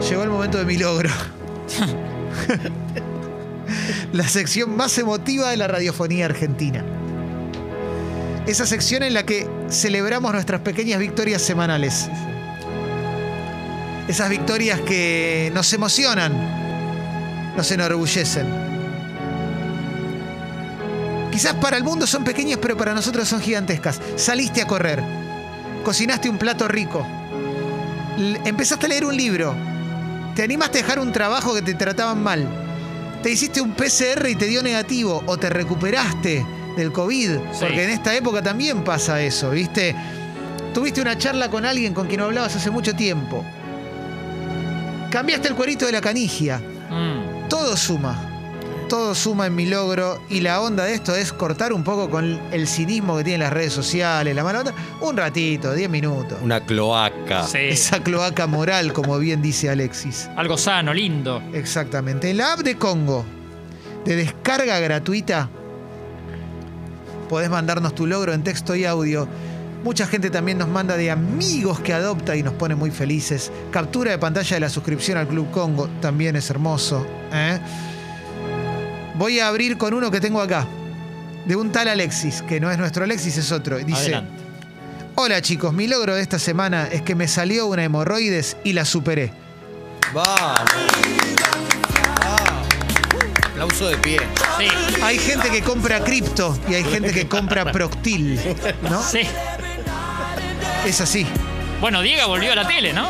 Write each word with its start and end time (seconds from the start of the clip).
Llegó 0.00 0.22
el 0.22 0.30
momento 0.30 0.58
de 0.58 0.64
mi 0.64 0.76
logro. 0.76 1.10
la 4.12 4.28
sección 4.28 4.76
más 4.76 4.96
emotiva 4.98 5.50
de 5.50 5.56
la 5.56 5.66
radiofonía 5.66 6.26
argentina. 6.26 6.84
Esa 8.46 8.66
sección 8.66 9.02
en 9.02 9.14
la 9.14 9.24
que 9.24 9.48
celebramos 9.68 10.32
nuestras 10.32 10.60
pequeñas 10.60 11.00
victorias 11.00 11.42
semanales. 11.42 12.08
Esas 14.06 14.30
victorias 14.30 14.80
que 14.80 15.50
nos 15.52 15.72
emocionan, 15.72 16.32
nos 17.56 17.70
enorgullecen. 17.72 18.46
Quizás 21.32 21.54
para 21.54 21.76
el 21.76 21.84
mundo 21.84 22.06
son 22.06 22.22
pequeñas, 22.22 22.58
pero 22.62 22.76
para 22.76 22.94
nosotros 22.94 23.28
son 23.28 23.40
gigantescas. 23.40 24.00
Saliste 24.14 24.62
a 24.62 24.66
correr, 24.66 25.02
cocinaste 25.84 26.28
un 26.28 26.38
plato 26.38 26.68
rico, 26.68 27.04
empezaste 28.44 28.86
a 28.86 28.88
leer 28.88 29.04
un 29.04 29.16
libro, 29.16 29.54
te 30.36 30.42
animaste 30.42 30.78
a 30.78 30.82
dejar 30.82 30.98
un 30.98 31.12
trabajo 31.12 31.54
que 31.54 31.62
te 31.62 31.72
trataban 31.74 32.22
mal, 32.22 32.46
te 33.22 33.30
hiciste 33.30 33.62
un 33.62 33.72
PCR 33.72 34.28
y 34.28 34.36
te 34.36 34.44
dio 34.44 34.62
negativo, 34.62 35.22
o 35.26 35.38
te 35.38 35.48
recuperaste 35.48 36.46
del 36.76 36.92
COVID, 36.92 37.38
porque 37.58 37.84
en 37.84 37.90
esta 37.90 38.14
época 38.14 38.42
también 38.42 38.84
pasa 38.84 39.22
eso, 39.22 39.50
¿viste? 39.50 39.96
Tuviste 40.74 41.00
una 41.00 41.16
charla 41.16 41.50
con 41.50 41.64
alguien 41.64 41.94
con 41.94 42.06
quien 42.06 42.20
no 42.20 42.26
hablabas 42.26 42.54
hace 42.54 42.70
mucho 42.70 42.94
tiempo. 42.94 43.42
Cambiaste 45.10 45.48
el 45.48 45.54
cuerito 45.54 45.86
de 45.86 45.92
la 45.92 46.02
canigia. 46.02 46.58
Mm. 46.90 47.48
Todo 47.48 47.74
suma. 47.74 48.35
Todo 48.88 49.16
suma 49.16 49.46
en 49.46 49.56
mi 49.56 49.66
logro. 49.66 50.20
Y 50.30 50.40
la 50.40 50.60
onda 50.60 50.84
de 50.84 50.94
esto 50.94 51.14
es 51.14 51.32
cortar 51.32 51.72
un 51.72 51.82
poco 51.82 52.08
con 52.08 52.38
el 52.52 52.68
cinismo 52.68 53.16
que 53.16 53.24
tienen 53.24 53.40
las 53.40 53.52
redes 53.52 53.72
sociales, 53.72 54.34
la 54.34 54.44
mala 54.44 54.60
onda. 54.60 54.74
Un 55.00 55.16
ratito, 55.16 55.74
10 55.74 55.90
minutos. 55.90 56.38
Una 56.40 56.60
cloaca. 56.60 57.44
Sí. 57.46 57.58
Esa 57.58 58.02
cloaca 58.02 58.46
moral, 58.46 58.92
como 58.92 59.18
bien 59.18 59.42
dice 59.42 59.68
Alexis. 59.70 60.30
Algo 60.36 60.56
sano, 60.56 60.94
lindo. 60.94 61.42
Exactamente. 61.52 62.30
En 62.30 62.36
la 62.36 62.52
app 62.52 62.60
de 62.60 62.76
Congo, 62.76 63.24
de 64.04 64.14
descarga 64.14 64.78
gratuita, 64.78 65.50
podés 67.28 67.50
mandarnos 67.50 67.92
tu 67.94 68.06
logro 68.06 68.32
en 68.32 68.44
texto 68.44 68.76
y 68.76 68.84
audio. 68.84 69.26
Mucha 69.82 70.06
gente 70.06 70.30
también 70.30 70.58
nos 70.58 70.68
manda 70.68 70.96
de 70.96 71.10
amigos 71.10 71.80
que 71.80 71.92
adopta 71.92 72.36
y 72.36 72.42
nos 72.42 72.54
pone 72.54 72.74
muy 72.74 72.90
felices. 72.90 73.50
Captura 73.70 74.12
de 74.12 74.18
pantalla 74.18 74.56
de 74.56 74.60
la 74.60 74.68
suscripción 74.68 75.18
al 75.18 75.28
Club 75.28 75.50
Congo 75.50 75.88
también 76.00 76.36
es 76.36 76.50
hermoso. 76.50 77.06
¿eh? 77.32 77.60
Voy 79.16 79.40
a 79.40 79.48
abrir 79.48 79.78
con 79.78 79.94
uno 79.94 80.10
que 80.10 80.20
tengo 80.20 80.40
acá, 80.40 80.66
de 81.46 81.56
un 81.56 81.72
tal 81.72 81.88
Alexis, 81.88 82.42
que 82.42 82.60
no 82.60 82.70
es 82.70 82.78
nuestro 82.78 83.04
Alexis, 83.04 83.36
es 83.38 83.50
otro. 83.52 83.78
Dice: 83.78 83.98
Adelante. 84.00 84.32
Hola 85.14 85.40
chicos, 85.40 85.72
mi 85.72 85.86
logro 85.86 86.14
de 86.14 86.20
esta 86.20 86.38
semana 86.38 86.88
es 86.92 87.00
que 87.00 87.14
me 87.14 87.26
salió 87.26 87.66
una 87.66 87.82
hemorroides 87.84 88.58
y 88.64 88.74
la 88.74 88.84
superé. 88.84 89.32
Vamos. 90.12 90.60
Aplauso 93.50 93.88
de 93.88 93.96
pie. 93.96 94.18
Sí, 94.58 94.68
Hay 95.02 95.18
gente 95.18 95.48
que 95.48 95.62
compra 95.62 96.04
cripto 96.04 96.58
y 96.68 96.74
hay 96.74 96.84
gente 96.84 97.12
que 97.12 97.26
compra 97.26 97.72
Proctil, 97.72 98.38
¿no? 98.90 99.02
sí. 99.02 99.20
Es 100.84 101.00
así. 101.00 101.26
Bueno, 101.80 102.02
Diego 102.02 102.28
volvió 102.28 102.52
a 102.52 102.54
la 102.54 102.68
tele, 102.68 102.92
¿no? 102.92 103.08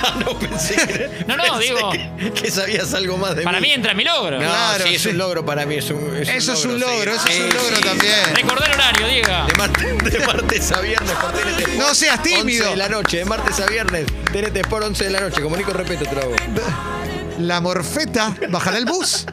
no 0.24 0.38
pensé 0.38 0.74
que, 0.74 1.24
No, 1.26 1.36
no, 1.36 1.42
pensé 1.44 1.60
digo- 1.74 1.90
que, 1.90 2.32
que 2.32 2.50
sabías 2.50 2.92
algo 2.94 3.16
más 3.18 3.36
de 3.36 3.42
Para 3.42 3.60
mí. 3.60 3.68
mí 3.68 3.72
entra 3.74 3.94
mi 3.94 4.04
logro. 4.04 4.38
No, 4.38 4.46
Claro, 4.46 4.84
sí, 4.86 4.94
es 4.94 5.02
sí. 5.02 5.08
un 5.10 5.18
logro 5.18 5.44
para 5.44 5.66
mí. 5.66 5.76
Es 5.76 5.90
un, 5.90 6.16
es 6.16 6.28
un 6.28 6.34
Eso 6.34 6.52
es 6.52 6.64
un 6.64 6.72
sí. 6.74 6.78
logro, 6.78 7.12
eso 7.14 7.26
es 7.28 7.38
un 7.40 7.48
logro 7.48 7.76
sí. 7.76 7.82
también. 7.82 8.14
Recordar 8.34 8.70
horario, 8.74 9.06
Diego. 9.08 9.46
De, 9.46 9.54
martes, 9.56 10.12
de 10.12 10.26
martes 10.26 10.72
a 10.72 10.80
viernes 10.80 11.12
por 11.12 11.32
TNT 11.32 11.58
Sport. 11.60 11.76
No 11.78 11.94
seas 11.94 12.22
tímido. 12.22 12.64
11 12.64 12.70
de 12.70 12.76
la 12.76 12.88
noche, 12.88 13.16
de 13.18 13.24
martes 13.24 13.60
a 13.60 13.66
viernes. 13.66 14.06
TNT 14.32 14.56
Sport 14.56 14.84
11 14.86 15.04
de 15.04 15.10
la 15.10 15.20
noche. 15.20 15.40
Comunico 15.42 15.72
respeto, 15.72 16.04
trago. 16.06 16.34
La 17.38 17.60
morfeta, 17.60 18.36
bajará 18.50 18.78
el 18.78 18.84
bus. 18.86 19.26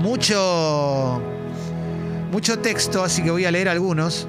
Mucho. 0.00 1.20
Mucho 2.30 2.58
texto, 2.60 3.04
así 3.04 3.22
que 3.22 3.30
voy 3.30 3.44
a 3.44 3.50
leer 3.50 3.68
algunos. 3.68 4.26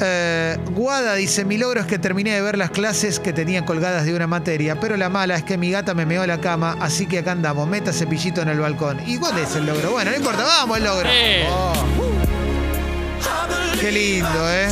Eh, 0.00 0.56
Guada 0.70 1.14
dice: 1.14 1.44
Mi 1.44 1.58
logro 1.58 1.80
es 1.80 1.86
que 1.86 1.98
terminé 1.98 2.32
de 2.32 2.40
ver 2.40 2.58
las 2.58 2.70
clases 2.70 3.20
que 3.20 3.32
tenía 3.32 3.64
colgadas 3.64 4.04
de 4.04 4.14
una 4.14 4.26
materia, 4.26 4.80
pero 4.80 4.96
la 4.96 5.08
mala 5.08 5.36
es 5.36 5.44
que 5.44 5.56
mi 5.56 5.70
gata 5.70 5.94
me 5.94 6.06
meó 6.06 6.26
la 6.26 6.40
cama, 6.40 6.76
así 6.80 7.06
que 7.06 7.18
acá 7.18 7.32
andamos. 7.32 7.68
Meta 7.68 7.92
cepillito 7.92 8.42
en 8.42 8.48
el 8.48 8.58
balcón. 8.58 9.00
¿Y 9.06 9.18
cuál 9.18 9.38
es 9.38 9.54
el 9.56 9.66
logro? 9.66 9.92
Bueno, 9.92 10.10
no 10.10 10.16
importa, 10.16 10.42
vamos 10.42 10.78
el 10.78 10.84
logro. 10.84 11.08
Eh, 11.10 11.46
Qué 13.80 13.90
lindo, 13.90 14.50
¿eh? 14.50 14.68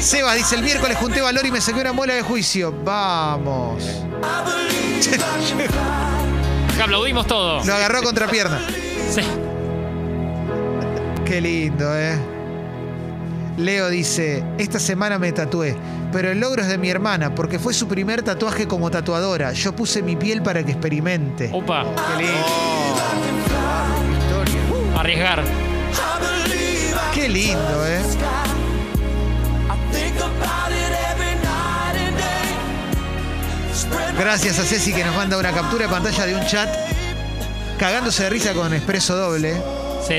Seba 0.00 0.34
dice, 0.34 0.54
el 0.56 0.62
miércoles 0.62 0.96
junté 0.98 1.20
valor 1.20 1.44
y 1.44 1.50
me 1.50 1.60
saqué 1.60 1.80
una 1.80 1.92
muela 1.92 2.14
de 2.14 2.22
juicio. 2.22 2.72
Vamos. 2.84 3.82
aplaudimos 6.82 7.26
todo. 7.26 7.64
Lo 7.64 7.74
agarró 7.74 7.98
a 7.98 8.02
contrapierna. 8.02 8.60
Sí. 9.10 9.22
Qué 11.24 11.40
lindo, 11.40 11.96
¿eh? 11.98 12.35
Leo 13.56 13.88
dice, 13.88 14.44
esta 14.58 14.78
semana 14.78 15.18
me 15.18 15.32
tatué, 15.32 15.76
pero 16.12 16.30
el 16.30 16.40
logro 16.40 16.62
es 16.62 16.68
de 16.68 16.76
mi 16.76 16.90
hermana, 16.90 17.34
porque 17.34 17.58
fue 17.58 17.72
su 17.72 17.88
primer 17.88 18.22
tatuaje 18.22 18.66
como 18.68 18.90
tatuadora. 18.90 19.52
Yo 19.52 19.74
puse 19.74 20.02
mi 20.02 20.14
piel 20.14 20.42
para 20.42 20.62
que 20.62 20.72
experimente. 20.72 21.50
Opa, 21.52 21.84
Qué 21.84 22.22
lindo. 22.22 22.46
arriesgar. 24.98 25.42
Qué 27.14 27.28
lindo, 27.30 27.86
¿eh? 27.86 28.00
Gracias 34.18 34.58
a 34.58 34.62
Ceci 34.64 34.92
que 34.92 35.04
nos 35.04 35.14
manda 35.14 35.38
una 35.38 35.52
captura 35.52 35.86
de 35.86 35.90
pantalla 35.92 36.26
de 36.26 36.34
un 36.34 36.46
chat 36.46 36.68
cagándose 37.78 38.24
de 38.24 38.30
risa 38.30 38.52
con 38.54 38.72
Expreso 38.72 39.14
Doble. 39.16 39.56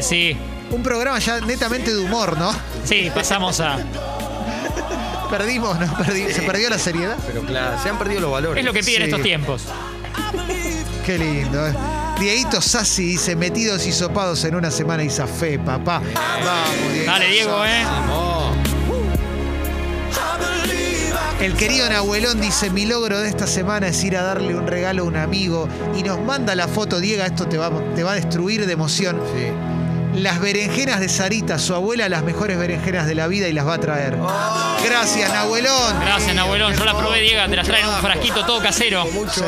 Sí. 0.01 0.37
Un 0.71 0.83
programa 0.83 1.17
ya 1.19 1.39
netamente 1.39 1.93
de 1.93 1.99
humor, 1.99 2.37
¿no? 2.37 2.51
Sí, 2.85 3.09
pasamos 3.13 3.59
a. 3.59 3.77
Perdimos, 5.29 5.77
¿no? 5.79 5.85
Perdi- 5.87 6.31
se 6.31 6.41
perdió 6.43 6.69
la 6.69 6.77
seriedad. 6.79 7.15
Pero 7.27 7.41
claro, 7.43 7.81
se 7.81 7.89
han 7.89 7.97
perdido 7.97 8.21
los 8.21 8.31
valores. 8.31 8.59
Es 8.61 8.65
lo 8.65 8.73
que 8.73 8.81
piden 8.83 9.03
Sí. 9.03 9.03
estos 9.09 9.21
tiempos. 9.21 9.61
Qué 11.05 11.17
lindo, 11.17 11.67
¿eh? 11.67 11.73
Dieguito 12.19 12.61
Sassi 12.61 13.03
dice, 13.05 13.35
metidos 13.35 13.85
y 13.85 13.91
sopados 13.91 14.43
en 14.45 14.55
una 14.55 14.71
semana 14.71 15.03
y 15.03 15.09
zafé, 15.09 15.59
papá. 15.59 16.01
Vamos, 16.15 16.91
Dieguito 16.91 17.11
Dale, 17.11 17.27
Diego, 17.29 17.57
Sassi. 17.59 17.71
¿eh? 17.71 17.83
Vamos. 17.85 18.57
El 21.39 21.53
querido 21.53 21.87
Nahuelón 21.87 22.41
dice, 22.41 22.71
mi 22.71 22.85
logro 22.87 23.19
de 23.19 23.29
esta 23.29 23.45
semana 23.45 23.89
es 23.89 24.03
ir 24.03 24.17
a 24.17 24.23
darle 24.23 24.55
un 24.55 24.65
regalo 24.65 25.03
a 25.03 25.05
un 25.05 25.15
amigo 25.17 25.69
y 25.95 26.01
nos 26.01 26.19
manda 26.19 26.55
la 26.55 26.67
foto, 26.67 26.99
Diego, 26.99 27.23
esto 27.23 27.45
te 27.47 27.57
va, 27.59 27.69
te 27.95 28.03
va 28.03 28.13
a 28.13 28.15
destruir 28.15 28.65
de 28.65 28.73
emoción. 28.73 29.21
Sí. 29.35 29.45
Las 30.17 30.39
berenjenas 30.39 30.99
de 30.99 31.09
Sarita, 31.09 31.59
su 31.59 31.75
abuela, 31.75 32.09
las 32.09 32.23
mejores 32.23 32.57
berenjenas 32.57 33.05
de 33.05 33.15
la 33.15 33.27
vida 33.27 33.47
y 33.47 33.53
las 33.53 33.67
va 33.67 33.75
a 33.75 33.79
traer. 33.79 34.17
Gracias, 34.83 35.31
Nahuelón. 35.31 35.99
Gracias, 36.01 36.35
Nahuelón. 36.35 36.73
Yo 36.75 36.85
la 36.85 36.97
probé, 36.97 37.21
Diego. 37.21 37.47
Te 37.49 37.55
las 37.55 37.67
traen 37.67 37.85
en 37.85 37.93
un 37.93 38.01
frasquito 38.01 38.43
todo 38.45 38.61
casero. 38.61 39.05
Mucho 39.13 39.33
Sí. 39.35 39.41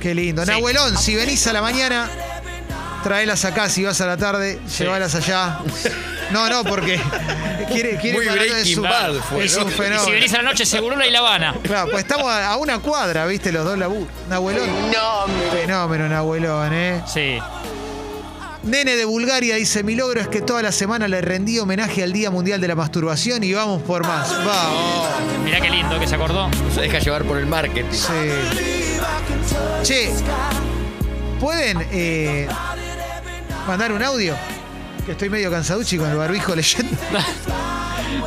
Qué 0.00 0.14
lindo. 0.14 0.44
Sí. 0.44 0.50
Nahuelón, 0.50 0.96
si 0.96 1.14
venís 1.14 1.46
a 1.46 1.52
la 1.52 1.60
mañana, 1.60 2.08
tráelas 3.04 3.44
acá. 3.44 3.68
Si 3.68 3.84
vas 3.84 4.00
a 4.00 4.06
la 4.06 4.16
tarde, 4.16 4.58
llévalas 4.78 5.14
allá. 5.14 5.58
No, 6.30 6.48
no, 6.48 6.64
porque 6.64 6.98
quiere, 7.70 7.98
quiere 7.98 8.16
Muy 8.16 8.26
Breaking 8.26 8.56
es 8.56 8.76
un, 8.78 8.84
Bad 8.84 9.14
fue, 9.16 9.44
es 9.44 9.56
¿no? 9.58 9.66
un 9.66 9.70
fenómeno. 9.70 10.04
si 10.04 10.10
venís 10.12 10.32
a 10.32 10.38
la 10.38 10.42
noche, 10.44 10.64
Segurula 10.64 11.06
y 11.06 11.10
La 11.10 11.18
Habana. 11.18 11.54
Claro, 11.62 11.90
pues 11.90 12.04
estamos 12.04 12.26
a, 12.26 12.48
a 12.52 12.56
una 12.56 12.78
cuadra, 12.78 13.26
¿viste? 13.26 13.52
Los 13.52 13.66
dos 13.66 13.76
labú. 13.76 14.08
Nahuelón. 14.30 14.70
Fenómeno, 15.52 16.08
Nahuelón, 16.08 16.72
¿eh? 16.72 17.02
Sí. 17.06 17.38
Nene 18.62 18.94
de 18.94 19.04
Bulgaria 19.04 19.56
dice: 19.56 19.82
Mi 19.82 19.94
logro 19.96 20.20
es 20.20 20.28
que 20.28 20.40
toda 20.40 20.62
la 20.62 20.72
semana 20.72 21.08
le 21.08 21.20
rendí 21.20 21.58
homenaje 21.58 22.02
al 22.02 22.12
Día 22.12 22.30
Mundial 22.30 22.60
de 22.60 22.68
la 22.68 22.76
Masturbación 22.76 23.42
y 23.42 23.52
vamos 23.52 23.82
por 23.82 24.06
más. 24.06 24.30
Vamos. 24.44 25.08
Mirá 25.44 25.60
qué 25.60 25.70
lindo 25.70 25.98
que 25.98 26.06
se 26.06 26.14
acordó. 26.14 26.48
Se 26.72 26.82
deja 26.82 27.00
llevar 27.00 27.24
por 27.24 27.38
el 27.38 27.46
marketing. 27.46 27.90
Sí. 27.90 28.12
Che, 29.82 30.10
¿pueden 31.40 31.78
eh, 31.90 32.46
mandar 33.66 33.92
un 33.92 34.02
audio? 34.02 34.36
Que 35.04 35.12
estoy 35.12 35.28
medio 35.28 35.50
cansaduchi 35.50 35.98
con 35.98 36.08
el 36.10 36.16
barbijo 36.16 36.54
leyendo. 36.54 36.96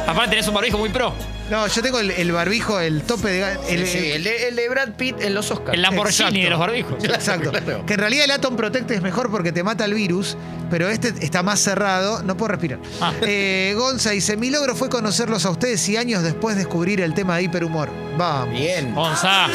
Aparte 0.08 0.32
tenés 0.32 0.48
un 0.48 0.54
barbijo 0.54 0.78
muy 0.78 0.90
pro. 0.90 1.14
No, 1.50 1.68
yo 1.68 1.82
tengo 1.84 2.00
el, 2.00 2.10
el 2.10 2.32
barbijo, 2.32 2.80
el 2.80 3.04
tope 3.04 3.30
de. 3.30 3.58
El, 3.70 3.86
Sí, 3.86 4.12
el, 4.12 4.24
de, 4.24 4.48
el 4.48 4.56
de 4.56 4.68
Brad 4.68 4.90
Pitt 4.98 5.22
en 5.22 5.36
los 5.36 5.52
Oscars. 5.52 5.76
El 5.76 5.84
Lamborghini 5.84 6.10
Exacto. 6.16 6.40
de 6.44 6.50
los 6.50 6.60
barbijos. 6.60 7.04
Exacto. 7.04 7.52
Claro. 7.52 7.86
Que 7.86 7.94
en 7.94 8.00
realidad 8.00 8.26
el 8.26 8.32
Atom 8.32 8.56
Protect 8.56 8.90
es 8.92 9.02
mejor 9.02 9.30
porque 9.30 9.52
te 9.52 9.62
mata 9.64 9.86
el 9.86 9.94
virus, 9.94 10.38
pero 10.72 10.90
este 10.90 11.14
está 11.22 11.44
más 11.44 11.60
cerrado, 11.60 12.24
no 12.24 12.36
puedo 12.36 12.50
respirar. 12.50 12.80
Ah. 13.00 13.14
Eh, 13.22 13.74
Gonza 13.78 14.12
dice: 14.12 14.38
Mi 14.38 14.50
logro 14.50 14.76
fue 14.76 14.90
conocerlos 14.90 15.46
a 15.46 15.52
ustedes 15.52 15.88
y 15.90 15.98
años 15.98 16.24
después 16.24 16.56
descubrir 16.56 17.02
el 17.02 17.14
tema 17.14 17.38
de 17.38 17.44
hiperhumor. 17.44 17.90
Vamos. 18.18 18.50
Bien. 18.58 18.94
Gonza. 18.96 19.48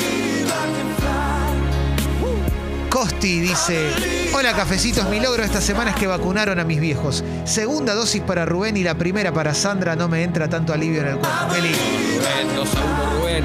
Costi 2.91 3.39
dice: 3.41 3.89
Hola, 4.35 4.53
cafecitos. 4.53 5.09
Mi 5.09 5.21
logro 5.21 5.45
esta 5.45 5.61
semana 5.61 5.91
es 5.91 5.97
que 5.97 6.09
vacunaron 6.09 6.59
a 6.59 6.65
mis 6.65 6.81
viejos. 6.81 7.23
Segunda 7.45 7.95
dosis 7.95 8.21
para 8.21 8.45
Rubén 8.45 8.77
y 8.77 8.83
la 8.83 8.97
primera 8.97 9.33
para 9.33 9.55
Sandra. 9.55 9.95
No 9.95 10.09
me 10.09 10.25
entra 10.25 10.49
tanto 10.49 10.73
alivio 10.73 11.01
en 11.03 11.07
el 11.07 11.17
cuerpo. 11.17 11.55
Lindo. 11.55 11.79
Rubén, 12.19 12.57
2 12.57 12.69
a 12.75 12.85
1, 12.85 13.21
Rubén. 13.21 13.45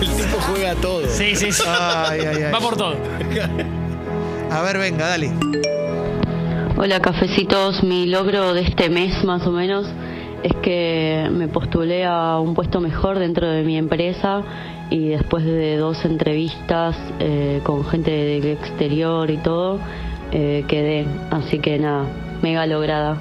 El 0.00 0.08
tipo 0.16 0.38
juega 0.48 0.74
todo. 0.76 1.02
Sí, 1.08 1.34
sí, 1.34 1.50
sí. 1.50 1.62
Ay, 1.66 2.20
ay, 2.20 2.42
ay. 2.44 2.52
Va 2.52 2.60
por 2.60 2.76
todo. 2.76 2.96
A 4.50 4.62
ver, 4.62 4.78
venga, 4.78 5.08
dale. 5.08 5.32
Hola 6.76 7.00
cafecitos, 7.00 7.82
mi 7.82 8.06
logro 8.06 8.54
de 8.54 8.62
este 8.62 8.90
mes 8.90 9.24
más 9.24 9.46
o 9.46 9.50
menos 9.50 9.86
es 10.44 10.54
que 10.56 11.26
me 11.32 11.48
postulé 11.48 12.04
a 12.04 12.38
un 12.38 12.54
puesto 12.54 12.78
mejor 12.78 13.18
dentro 13.18 13.48
de 13.48 13.62
mi 13.62 13.78
empresa 13.78 14.42
y 14.90 15.08
después 15.08 15.42
de 15.42 15.78
dos 15.78 16.04
entrevistas 16.04 16.94
eh, 17.18 17.62
con 17.64 17.82
gente 17.86 18.10
del 18.10 18.46
exterior 18.48 19.30
y 19.30 19.38
todo, 19.38 19.80
eh, 20.32 20.66
quedé. 20.68 21.06
Así 21.30 21.58
que 21.60 21.78
nada, 21.78 22.04
mega 22.42 22.66
lograda. 22.66 23.16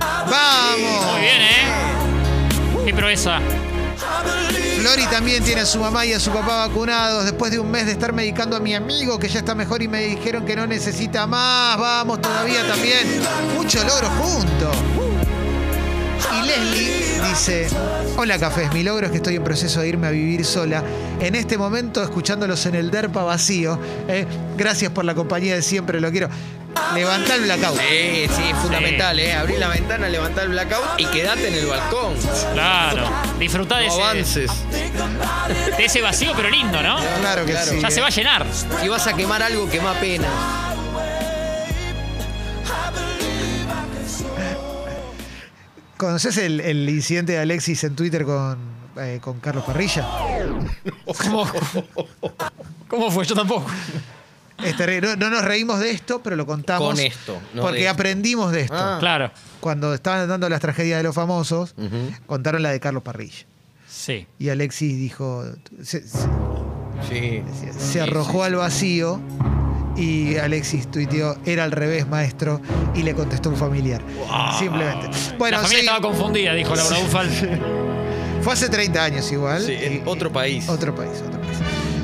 ¡Vamos! 0.00 1.12
Muy 1.12 1.20
bien, 1.20 1.42
¿eh? 1.42 2.84
Qué 2.86 2.94
proeza. 2.94 3.40
Flori 4.78 5.04
también 5.10 5.44
tiene 5.44 5.60
a 5.60 5.66
su 5.66 5.78
mamá 5.78 6.06
y 6.06 6.14
a 6.14 6.20
su 6.20 6.30
papá 6.30 6.66
vacunados 6.66 7.24
después 7.24 7.50
de 7.50 7.58
un 7.58 7.70
mes 7.70 7.84
de 7.84 7.92
estar 7.92 8.14
medicando 8.14 8.56
a 8.56 8.60
mi 8.60 8.74
amigo 8.74 9.18
que 9.18 9.28
ya 9.28 9.40
está 9.40 9.54
mejor 9.54 9.82
y 9.82 9.88
me 9.88 10.00
dijeron 10.00 10.46
que 10.46 10.56
no 10.56 10.66
necesita 10.66 11.26
más. 11.26 11.76
Vamos 11.76 12.22
todavía 12.22 12.66
también. 12.66 13.06
Mucho 13.54 13.80
logro 13.84 14.08
juntos. 14.08 15.07
Y 16.36 16.46
Leslie 16.46 17.20
dice, 17.28 17.68
hola 18.16 18.38
cafés, 18.38 18.72
mi 18.72 18.82
logro 18.82 19.06
es 19.06 19.10
que 19.12 19.18
estoy 19.18 19.36
en 19.36 19.44
proceso 19.44 19.80
de 19.80 19.88
irme 19.88 20.06
a 20.06 20.10
vivir 20.10 20.44
sola. 20.44 20.82
En 21.20 21.34
este 21.34 21.56
momento 21.58 22.02
escuchándolos 22.02 22.66
en 22.66 22.74
el 22.74 22.90
DERPA 22.90 23.22
vacío. 23.24 23.78
Eh, 24.08 24.26
gracias 24.56 24.90
por 24.92 25.04
la 25.04 25.14
compañía 25.14 25.54
de 25.54 25.62
siempre, 25.62 26.00
lo 26.00 26.10
quiero. 26.10 26.28
Levantar 26.94 27.36
el 27.38 27.44
blackout. 27.44 27.76
Sí, 27.78 28.26
sí, 28.36 28.42
es 28.50 28.56
fundamental, 28.58 29.18
¿eh? 29.18 29.32
Abrir 29.34 29.58
la 29.58 29.68
ventana, 29.68 30.08
levantar 30.08 30.44
el 30.44 30.50
blackout 30.50 30.84
y 31.00 31.06
quedate 31.06 31.48
en 31.48 31.54
el 31.54 31.66
balcón. 31.66 32.14
Claro. 32.52 33.04
Disfrutá 33.38 33.78
de 33.78 33.86
No 33.88 33.92
ese, 33.94 34.02
avances. 34.02 34.50
de 35.76 35.84
ese 35.84 36.00
vacío, 36.02 36.32
pero 36.36 36.50
lindo, 36.50 36.80
¿no? 36.82 36.98
Claro 37.20 37.44
que 37.44 37.52
Claro. 37.52 37.70
sí. 37.72 37.80
Ya 37.80 37.88
eh. 37.88 37.90
se 37.90 38.00
va 38.00 38.06
a 38.08 38.10
llenar. 38.10 38.46
Si 38.80 38.88
vas 38.88 39.06
a 39.06 39.12
quemar 39.14 39.42
algo, 39.42 39.68
quema 39.68 39.94
pena. 39.94 40.28
¿Conoces 45.98 46.36
el, 46.38 46.60
el 46.60 46.88
incidente 46.88 47.32
de 47.32 47.38
Alexis 47.40 47.84
en 47.84 47.94
Twitter 47.96 48.24
con, 48.24 48.56
eh, 48.98 49.18
con 49.20 49.40
Carlos 49.40 49.64
Parrilla? 49.64 50.06
¿Cómo, 51.24 51.46
¿Cómo 52.88 53.10
fue? 53.10 53.26
Yo 53.26 53.34
tampoco. 53.34 53.66
No, 55.02 55.16
no 55.16 55.30
nos 55.30 55.44
reímos 55.44 55.78
de 55.78 55.90
esto, 55.92 56.20
pero 56.22 56.34
lo 56.34 56.44
contamos. 56.46 56.88
Con 56.90 56.98
esto, 57.00 57.38
no 57.54 57.62
porque 57.62 57.78
de 57.78 57.84
esto. 57.84 57.94
aprendimos 57.94 58.50
de 58.52 58.62
esto. 58.62 58.74
Ah. 58.76 58.96
Claro. 58.98 59.30
Cuando 59.60 59.94
estaban 59.94 60.28
dando 60.28 60.48
las 60.48 60.60
tragedias 60.60 60.98
de 60.98 61.02
los 61.04 61.14
famosos, 61.14 61.74
contaron 62.26 62.62
la 62.62 62.70
de 62.70 62.80
Carlos 62.80 63.02
Parrilla. 63.02 63.44
Sí. 63.88 64.26
Y 64.38 64.48
Alexis 64.48 64.96
dijo, 64.96 65.44
se, 65.82 66.06
se- 66.06 66.28
Sí. 67.08 67.42
se 67.78 68.00
arrojó 68.00 68.42
al 68.42 68.56
vacío 68.56 69.20
y 69.98 70.36
Alexis 70.36 70.90
tuiteó, 70.90 71.36
era 71.44 71.64
al 71.64 71.72
revés, 71.72 72.08
maestro, 72.08 72.60
y 72.94 73.02
le 73.02 73.14
contestó 73.14 73.50
un 73.50 73.56
familiar. 73.56 74.00
Simplemente. 74.58 75.08
Bueno, 75.38 75.58
la 75.58 75.62
familia 75.64 75.80
sí, 75.80 75.86
estaba 75.86 76.00
confundida, 76.00 76.54
dijo 76.54 76.74
Laura 76.74 76.98
Ufal. 77.00 77.28
fue 78.42 78.52
hace 78.52 78.68
30 78.68 79.04
años 79.04 79.30
igual. 79.32 79.62
Sí, 79.62 79.74
en 79.78 79.92
Y- 79.94 80.02
otro 80.06 80.32
país. 80.32 80.68
Otro 80.68 80.94
país, 80.94 81.22
otro 81.26 81.40
país. 81.40 81.58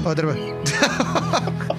Otro 0.05 0.29
país. 0.32 0.44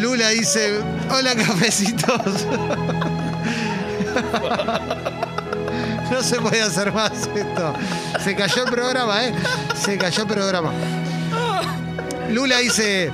Lula 0.00 0.28
dice, 0.30 0.78
hola 1.10 1.34
cafecitos. 1.34 2.46
No 6.10 6.22
se 6.24 6.40
puede 6.40 6.60
hacer 6.60 6.92
más 6.92 7.12
esto. 7.34 7.72
Se 8.24 8.34
cayó 8.34 8.64
el 8.64 8.70
programa, 8.70 9.24
¿eh? 9.24 9.32
Se 9.80 9.96
cayó 9.96 10.22
el 10.22 10.28
programa. 10.28 10.72
Lula 12.30 12.58
dice, 12.58 13.12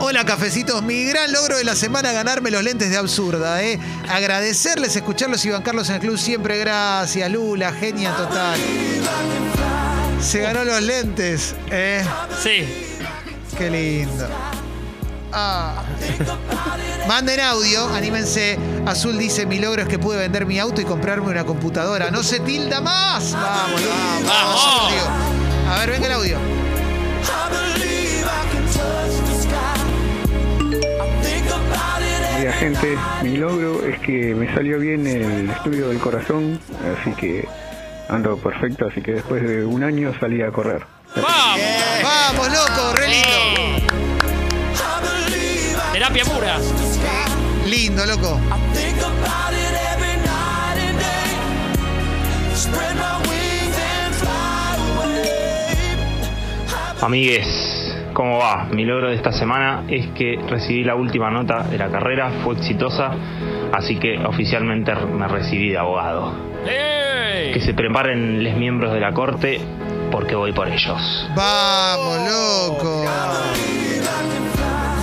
hola 0.00 0.24
cafecitos, 0.24 0.82
mi 0.82 1.04
gran 1.04 1.32
logro 1.32 1.56
de 1.56 1.64
la 1.64 1.74
semana 1.74 2.12
ganarme 2.12 2.50
los 2.50 2.62
lentes 2.62 2.90
de 2.90 2.96
absurda, 2.96 3.62
¿eh? 3.62 3.78
Agradecerles, 4.08 4.96
escucharlos 4.96 5.44
y 5.44 5.50
bancarlos 5.50 5.88
en 5.88 5.96
el 5.96 6.00
club 6.00 6.18
siempre, 6.18 6.58
gracias 6.58 7.30
Lula, 7.30 7.72
genia 7.72 8.14
total. 8.16 8.58
Se 10.20 10.40
ganó 10.40 10.64
los 10.64 10.82
lentes, 10.82 11.54
¿eh? 11.70 12.04
Sí. 12.42 12.66
Qué 13.56 13.70
lindo. 13.70 14.28
Ah. 15.40 15.84
Manden 17.06 17.38
audio, 17.38 17.88
anímense. 17.94 18.58
Azul 18.86 19.16
dice, 19.16 19.46
mi 19.46 19.60
logro 19.60 19.82
es 19.82 19.88
que 19.88 19.96
pude 19.96 20.16
vender 20.16 20.46
mi 20.46 20.58
auto 20.58 20.80
y 20.80 20.84
comprarme 20.84 21.28
una 21.28 21.44
computadora. 21.44 22.10
No 22.10 22.24
se 22.24 22.40
tilda 22.40 22.80
más. 22.80 23.32
Vamos, 23.34 23.80
vamos, 23.86 24.26
vamos. 24.26 24.82
Audio. 24.82 25.72
A 25.72 25.78
ver, 25.78 25.90
venga 25.90 26.06
el 26.06 26.12
audio. 26.12 26.38
Mira 32.38 32.52
gente, 32.54 32.98
mi 33.22 33.36
logro 33.36 33.86
es 33.86 34.00
que 34.00 34.34
me 34.34 34.52
salió 34.54 34.80
bien 34.80 35.06
el 35.06 35.50
estudio 35.50 35.88
del 35.88 35.98
corazón, 35.98 36.58
así 36.98 37.12
que 37.12 37.46
ando 38.08 38.36
perfecto, 38.38 38.88
así 38.90 39.02
que 39.02 39.12
después 39.12 39.42
de 39.42 39.64
un 39.64 39.84
año 39.84 40.12
salí 40.18 40.42
a 40.42 40.50
correr. 40.50 40.84
¡Vamos! 41.14 41.60
Vamos, 42.02 42.48
loco, 42.48 42.92
re 42.94 43.08
lindo. 43.08 44.07
Terapia 46.08 46.24
pura. 46.24 46.56
Lindo, 47.66 48.06
loco. 48.06 48.40
Amigues, 57.02 57.94
¿cómo 58.14 58.38
va? 58.38 58.64
Mi 58.70 58.86
logro 58.86 59.10
de 59.10 59.16
esta 59.16 59.32
semana 59.32 59.84
es 59.88 60.06
que 60.12 60.40
recibí 60.48 60.82
la 60.82 60.94
última 60.94 61.30
nota 61.30 61.64
de 61.64 61.76
la 61.76 61.90
carrera, 61.90 62.30
fue 62.42 62.54
exitosa, 62.54 63.10
así 63.72 63.96
que 63.96 64.18
oficialmente 64.18 64.94
me 64.94 65.28
recibí 65.28 65.68
de 65.70 65.78
abogado. 65.78 66.32
¡Ey! 66.66 67.52
Que 67.52 67.60
se 67.60 67.74
preparen 67.74 68.42
los 68.44 68.54
miembros 68.54 68.94
de 68.94 69.00
la 69.00 69.12
corte 69.12 69.60
porque 70.10 70.34
voy 70.34 70.52
por 70.52 70.68
ellos. 70.68 71.28
Vamos, 71.36 72.18
loco. 72.30 73.04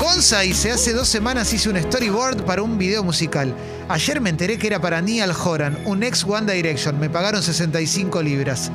Gonza 0.05 0.41
dice, 0.41 0.71
hace 0.71 0.93
dos 0.93 1.07
semanas 1.07 1.51
hice 1.51 1.67
un 1.67 1.81
storyboard 1.81 2.45
para 2.45 2.61
un 2.61 2.77
video 2.77 3.03
musical. 3.03 3.55
Ayer 3.89 4.21
me 4.21 4.29
enteré 4.29 4.59
que 4.59 4.67
era 4.67 4.79
para 4.79 5.01
Niall 5.01 5.31
Horan, 5.31 5.79
un 5.85 6.03
ex 6.03 6.23
One 6.23 6.53
Direction. 6.53 6.99
Me 6.99 7.09
pagaron 7.09 7.41
65 7.41 8.21
libras. 8.21 8.71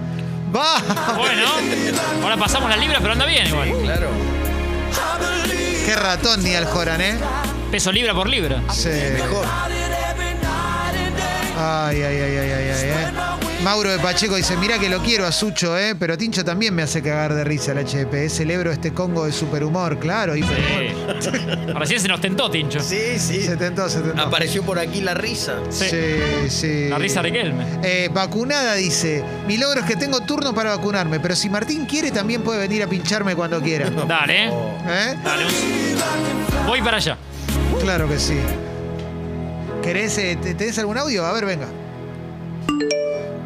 ¡Va! 0.55 0.81
Bueno, 1.17 1.43
ahora 2.25 2.37
pasamos 2.37 2.69
las 2.69 2.81
libras, 2.81 2.99
pero 3.01 3.13
anda 3.13 3.27
bien 3.27 3.47
igual. 3.47 3.71
Claro. 3.81 4.09
¡Qué 5.87 5.95
ratón 5.95 6.43
Niall 6.43 6.65
Horan, 6.65 7.01
eh! 7.01 7.15
Peso 7.71 7.93
libra 7.93 8.13
por 8.13 8.29
libra. 8.29 8.61
Sí. 8.73 8.89
Mejor. 8.89 9.47
Ay, 11.57 12.03
ay, 12.03 12.17
ay, 12.17 12.37
ay, 12.37 12.51
ay, 12.51 12.71
ay, 12.71 12.89
eh. 12.89 13.50
Mauro 13.65 13.91
de 13.91 13.99
Pacheco 13.99 14.37
dice, 14.37 14.57
mira 14.57 14.79
que 14.79 14.89
lo 14.89 15.01
quiero 15.03 15.27
a 15.27 15.33
Sucho, 15.33 15.77
eh, 15.77 15.95
pero 15.95 16.17
Tincho 16.17 16.43
también 16.45 16.75
me 16.75 16.83
hace 16.83 17.03
cagar 17.03 17.35
de 17.35 17.45
risa 17.45 17.73
el 17.73 17.79
HP. 17.79 18.31
Celebro 18.31 18.73
este 18.73 18.95
Congo 18.95 19.27
de 19.27 19.33
superhumor, 19.33 19.99
claro. 19.99 20.35
Y 20.35 20.43
Sí. 20.43 20.49
Recién 21.75 22.01
se 22.01 22.09
nos 22.09 22.21
tentó, 22.23 22.51
Tincho. 22.51 22.81
Sí, 22.81 23.19
sí. 23.19 23.43
Se 23.43 23.57
tentó, 23.59 23.87
se 23.91 24.01
tentó. 24.01 24.23
Apareció 24.23 24.63
por 24.63 24.79
aquí 24.79 25.03
la 25.03 25.13
risa. 25.13 25.57
Sí. 25.69 25.85
Sí, 25.91 26.49
sí. 26.49 26.89
La 26.89 26.97
risa 26.99 27.21
de 27.23 27.33
Kelme. 27.33 27.65
Eh, 27.83 28.09
vacunada 28.13 28.75
dice, 28.77 29.23
mi 29.47 29.59
logro 29.59 29.81
es 29.81 29.87
que 29.87 29.97
tengo 29.97 30.21
turno 30.21 30.55
para 30.55 30.75
vacunarme, 30.77 31.21
pero 31.21 31.37
si 31.37 31.51
Martín 31.51 31.85
quiere 31.85 32.11
también 32.11 32.41
puede 32.43 32.61
venir 32.61 32.83
a 32.83 32.87
pincharme 32.87 33.37
cuando 33.37 33.61
quiera. 33.61 33.91
Dale, 34.09 34.47
¿eh? 34.47 34.51
¿Eh? 34.89 35.15
Dale. 35.23 35.45
Voy 36.67 36.81
para 36.81 36.97
allá. 36.97 37.19
Claro 37.83 38.09
que 38.09 38.19
sí. 38.19 38.39
¿Querés, 39.83 40.17
eh, 40.19 40.39
te- 40.41 40.55
¿Tenés 40.55 40.79
algún 40.79 40.97
audio? 40.97 41.27
A 41.27 41.33
ver, 41.33 41.45
venga. 41.45 41.67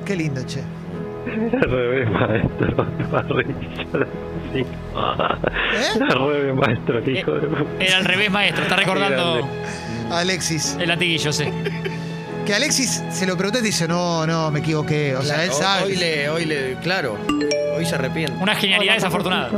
Qué 0.05 0.17
lindo, 0.17 0.45
che. 0.47 0.61
Al 1.55 1.71
revés, 1.71 2.11
maestro, 2.11 2.87
Sí. 4.53 4.61
¿Eh? 4.61 4.67
Al 6.01 6.29
revés, 6.29 6.55
maestro, 6.55 6.99
Eh, 7.01 7.11
hijo 7.11 7.33
de 7.33 7.47
puta. 7.49 7.85
Era 7.85 7.97
al 7.99 8.05
revés, 8.05 8.31
maestro. 8.31 8.63
Está 8.63 8.77
recordando. 8.77 9.49
Alexis. 10.11 10.77
el 10.79 10.89
latiguillo, 10.89 11.33
sí. 11.33 11.45
Que 12.47 12.55
Alexis 12.55 13.03
se 13.11 13.27
lo 13.27 13.37
pregunté 13.39 13.61
y 13.61 13.63
dice, 13.63 13.89
no, 13.89 14.27
no, 14.27 14.51
me 14.51 14.59
equivoqué. 14.61 15.17
O 15.17 15.23
sea, 15.23 15.45
él 15.45 15.53
sabe. 15.53 15.85
Hoy 15.85 15.97
le, 15.97 16.29
hoy 16.29 16.45
le, 16.45 16.75
claro. 16.83 17.17
Hoy 17.77 17.85
se 17.85 17.95
arrepiente. 17.97 18.33
Una 18.41 18.55
genialidad 18.55 18.95
desafortunada. 18.95 19.51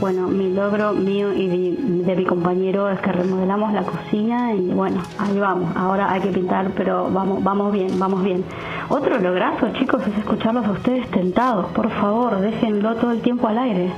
Bueno, 0.00 0.28
mi 0.28 0.52
logro 0.52 0.92
mío 0.92 1.32
y 1.32 1.48
de, 1.48 2.04
de 2.04 2.16
mi 2.16 2.24
compañero 2.24 2.88
es 2.90 3.00
que 3.00 3.10
remodelamos 3.10 3.72
la 3.72 3.82
cocina 3.82 4.54
y 4.54 4.68
bueno, 4.68 5.02
ahí 5.18 5.38
vamos. 5.38 5.74
Ahora 5.76 6.12
hay 6.12 6.20
que 6.20 6.28
pintar, 6.28 6.70
pero 6.76 7.10
vamos, 7.10 7.42
vamos 7.42 7.72
bien, 7.72 7.98
vamos 7.98 8.22
bien. 8.22 8.44
Otro 8.88 9.18
lograzo, 9.18 9.70
chicos, 9.78 10.02
es 10.06 10.16
escucharlos 10.18 10.64
a 10.66 10.70
ustedes 10.70 11.10
tentados. 11.10 11.66
Por 11.72 11.90
favor, 11.90 12.40
déjenlo 12.40 12.94
todo 12.96 13.10
el 13.10 13.20
tiempo 13.20 13.48
al 13.48 13.58
aire. 13.58 13.90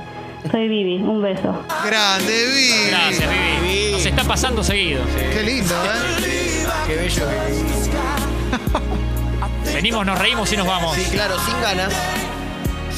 Soy 0.49 0.67
Vivi, 0.67 0.97
un 0.97 1.21
beso. 1.21 1.53
Grande, 1.85 2.45
Vivi. 2.45 2.89
Gracias, 2.89 3.29
Vivi. 3.29 3.91
Nos 3.91 4.05
está 4.05 4.23
pasando 4.23 4.63
seguido. 4.63 5.01
Qué 5.33 5.43
lindo, 5.43 5.75
¿eh? 5.75 6.65
Qué 6.87 6.95
bello 6.95 7.25
Venimos, 9.73 10.05
nos 10.05 10.19
reímos 10.19 10.51
y 10.51 10.57
nos 10.57 10.67
vamos. 10.67 10.95
Sí, 10.95 11.09
claro, 11.11 11.35
sin 11.39 11.59
ganas. 11.61 11.93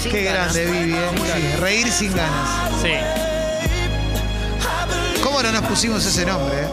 Sin 0.03 0.11
Qué 0.11 0.23
ganas. 0.23 0.53
grande, 0.55 0.71
Vivi, 0.79 0.93
¿eh? 0.93 1.09
Sí, 1.15 1.61
reír 1.61 1.91
sin 1.91 2.15
ganas. 2.15 2.49
Sí. 2.81 2.91
¿Cómo 5.23 5.41
no 5.41 5.51
nos 5.51 5.61
pusimos 5.63 6.05
ese 6.05 6.25
nombre, 6.25 6.61
eh? 6.61 6.67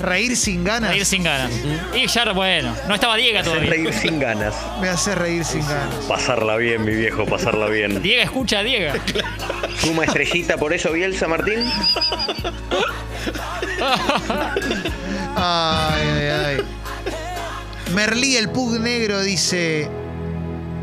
Reír 0.00 0.36
sin 0.36 0.64
ganas. 0.64 0.90
Reír 0.90 1.04
sin 1.06 1.22
ganas. 1.22 1.52
Y 1.94 2.06
ya, 2.08 2.32
bueno, 2.32 2.74
no 2.88 2.94
estaba 2.94 3.14
Diego 3.16 3.40
todavía. 3.44 3.70
reír 3.70 3.92
sin 3.94 4.18
ganas. 4.18 4.54
Me 4.80 4.88
hace 4.88 5.14
reír 5.14 5.44
sin 5.44 5.60
ganas. 5.60 5.94
Pasarla 6.08 6.56
bien, 6.56 6.84
mi 6.84 6.92
viejo, 6.94 7.24
pasarla 7.24 7.66
bien. 7.66 8.02
Diego 8.02 8.22
escucha 8.22 8.58
a 8.58 8.62
Diego. 8.64 8.92
Suma 9.80 10.04
estrellita 10.04 10.56
por 10.56 10.72
eso, 10.72 10.90
Bielsa 10.92 11.28
Martín. 11.28 11.64
Ay, 15.36 16.02
ay, 16.08 16.26
ay. 16.26 16.56
Merlí 17.94 18.36
el 18.36 18.48
Pug 18.50 18.78
Negro 18.80 19.20
dice: 19.22 19.88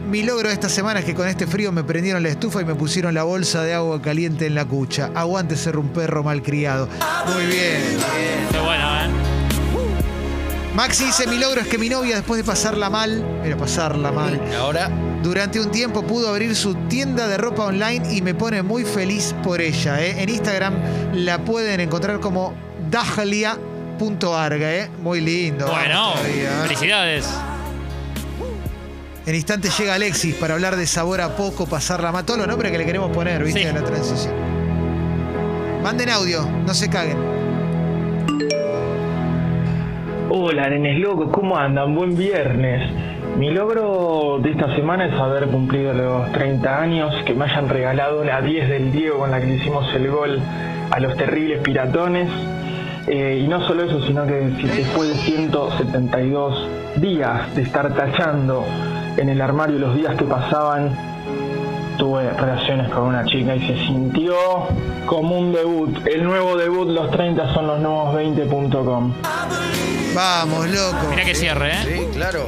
Mi 0.09 0.23
logro 0.23 0.47
de 0.47 0.55
esta 0.55 0.69
semana 0.69 1.01
es 1.01 1.05
que 1.05 1.13
con 1.13 1.27
este 1.27 1.45
frío 1.45 1.71
me 1.71 1.83
prendieron 1.83 2.23
la 2.23 2.29
estufa 2.29 2.61
y 2.61 2.65
me 2.65 2.73
pusieron 2.73 3.13
la 3.13 3.21
bolsa 3.21 3.61
de 3.61 3.75
agua 3.75 4.01
caliente 4.01 4.47
en 4.47 4.55
la 4.55 4.65
cucha. 4.65 5.11
Aguante 5.13 5.55
ser 5.55 5.77
un 5.77 5.89
perro 5.89 6.23
malcriado. 6.23 6.89
Muy 7.31 7.45
bien. 7.45 7.99
Qué 8.51 8.59
bueno, 8.59 8.95
¿eh? 8.95 9.09
Maxi 10.73 11.05
dice: 11.05 11.27
Mi 11.27 11.37
logro 11.37 11.61
es 11.61 11.67
que 11.67 11.77
mi 11.77 11.89
novia, 11.89 12.15
después 12.15 12.39
de 12.39 12.43
pasarla 12.43 12.89
mal, 12.89 13.23
mira, 13.43 13.55
pasarla 13.55 14.11
mal, 14.11 14.41
Ahora, 14.57 14.89
durante 15.21 15.59
un 15.59 15.69
tiempo 15.69 16.01
pudo 16.01 16.29
abrir 16.29 16.55
su 16.55 16.73
tienda 16.87 17.27
de 17.27 17.37
ropa 17.37 17.65
online 17.65 18.11
y 18.11 18.23
me 18.23 18.33
pone 18.33 18.63
muy 18.63 18.85
feliz 18.85 19.35
por 19.43 19.61
ella. 19.61 20.01
¿eh? 20.03 20.23
En 20.23 20.29
Instagram 20.29 20.73
la 21.13 21.37
pueden 21.45 21.81
encontrar 21.81 22.19
como 22.19 22.55
dahlia.arga. 22.89 24.73
¿eh? 24.73 24.89
Muy 25.03 25.21
lindo. 25.21 25.67
Bueno, 25.67 26.13
todavía, 26.13 26.63
¿eh? 26.63 26.67
felicidades. 26.67 27.27
En 29.29 29.35
instantes 29.35 29.77
llega 29.77 29.93
Alexis 29.93 30.33
para 30.33 30.55
hablar 30.55 30.75
de 30.75 30.87
sabor 30.87 31.21
a 31.21 31.35
poco, 31.35 31.67
pasarla 31.67 32.11
mal. 32.11 32.25
Todos 32.25 32.39
los 32.39 32.47
nombres 32.47 32.71
que 32.71 32.79
le 32.79 32.85
queremos 32.87 33.11
poner, 33.11 33.43
¿viste? 33.43 33.61
Sí. 33.61 33.67
En 33.67 33.75
la 33.75 33.83
transición. 33.83 34.33
Manden 35.83 36.09
audio, 36.09 36.49
no 36.65 36.73
se 36.73 36.89
caguen. 36.89 37.15
Hola, 40.31 40.67
nenes 40.69 40.97
locos, 40.97 41.29
¿cómo 41.31 41.55
andan? 41.55 41.93
Buen 41.93 42.17
viernes. 42.17 42.91
Mi 43.37 43.51
logro 43.51 44.39
de 44.41 44.49
esta 44.49 44.75
semana 44.75 45.05
es 45.05 45.13
haber 45.13 45.45
cumplido 45.49 45.93
los 45.93 46.31
30 46.31 46.81
años, 46.81 47.13
que 47.23 47.35
me 47.35 47.45
hayan 47.45 47.69
regalado 47.69 48.23
la 48.23 48.41
10 48.41 48.67
del 48.67 48.91
Diego 48.91 49.19
con 49.19 49.29
la 49.29 49.39
que 49.39 49.45
le 49.45 49.55
hicimos 49.57 49.93
el 49.93 50.09
gol 50.09 50.41
a 50.89 50.99
los 50.99 51.15
terribles 51.17 51.59
piratones. 51.59 52.27
Eh, 53.05 53.43
y 53.43 53.47
no 53.47 53.61
solo 53.67 53.83
eso, 53.83 54.03
sino 54.07 54.25
que 54.25 54.53
si 54.59 54.63
después 54.63 55.09
de 55.09 55.15
172 55.17 56.67
días 56.99 57.55
de 57.55 57.61
estar 57.61 57.93
tachando 57.93 58.65
en 59.19 59.29
el 59.29 59.41
armario 59.41 59.77
los 59.77 59.95
días 59.95 60.15
que 60.15 60.23
pasaban, 60.23 60.95
tuve 61.97 62.31
relaciones 62.31 62.89
con 62.89 63.03
una 63.03 63.25
chica 63.25 63.55
y 63.55 63.67
se 63.67 63.75
sintió 63.85 64.35
como 65.05 65.37
un 65.37 65.51
debut. 65.51 66.07
El 66.07 66.23
nuevo 66.23 66.55
debut, 66.57 66.87
los 66.87 67.11
30 67.11 67.53
son 67.53 67.67
los 67.67 67.79
nuevos 67.81 68.15
20.com. 68.15 69.13
Vamos, 70.15 70.69
loco. 70.69 71.07
Mirá 71.09 71.25
que 71.25 71.35
cierre, 71.35 71.71
¿eh? 71.71 71.77
sí, 71.83 72.07
claro. 72.13 72.47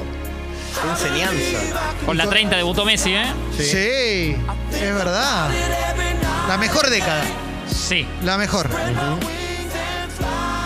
Qué 0.81 0.89
enseñanza. 0.89 1.59
Con 2.05 2.17
la 2.17 2.27
30 2.27 2.55
debutó 2.55 2.85
Messi, 2.85 3.13
¿eh? 3.13 3.25
Sí. 3.51 4.37
es 4.73 4.95
verdad. 4.95 5.49
La 6.47 6.57
mejor 6.57 6.89
década. 6.89 7.23
Sí. 7.67 8.07
La 8.23 8.37
mejor. 8.37 8.69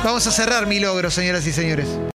Vamos 0.03 0.27
a 0.27 0.31
cerrar 0.31 0.67
mi 0.67 0.79
logro, 0.79 1.09
señoras 1.09 1.47
y 1.47 1.51
señores. 1.51 1.97